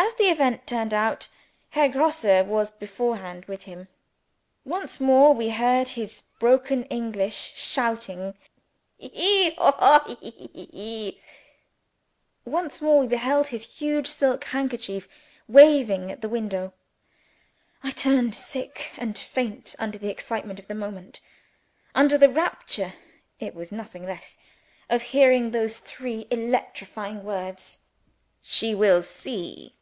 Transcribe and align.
As 0.00 0.14
the 0.14 0.30
event 0.32 0.66
turned 0.66 0.94
out, 0.94 1.28
Herr 1.70 1.88
Grosse 1.88 2.46
was 2.46 2.70
beforehand 2.70 3.44
with 3.44 3.62
him. 3.62 3.88
Once 4.64 5.00
more 5.00 5.32
we 5.34 5.50
heard 5.50 5.88
his 5.90 6.22
broken 6.40 6.84
English 6.84 7.52
shouting, 7.56 8.34
"Hi 9.00 9.10
hi 9.14 9.54
hoi! 9.58 9.74
hoi 9.76 10.16
hi! 10.22 10.48
hoi 10.54 10.66
hi!" 10.74 11.12
Once 12.46 12.80
more, 12.80 13.00
we 13.00 13.06
beheld 13.06 13.48
his 13.48 13.76
huge 13.78 14.06
silk 14.06 14.44
handkerchief 14.44 15.08
waving 15.46 16.10
at 16.10 16.20
the 16.22 16.28
window. 16.28 16.72
I 17.82 17.90
turned 17.90 18.34
sick 18.34 18.92
and 18.96 19.16
faint 19.16 19.76
under 19.78 19.98
the 19.98 20.10
excitement 20.10 20.58
of 20.58 20.68
the 20.68 20.74
moment 20.74 21.20
under 21.94 22.16
the 22.18 22.30
rapture 22.30 22.94
(it 23.38 23.54
was 23.54 23.70
nothing 23.70 24.06
less) 24.06 24.36
of 24.88 25.02
hearing 25.02 25.50
those 25.50 25.78
three 25.80 26.26
electrifying 26.30 27.24
words: 27.24 27.78
"She 28.42 28.74
will 28.74 29.02
see!" 29.02 29.74